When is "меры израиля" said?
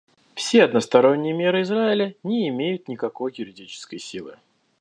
1.31-2.15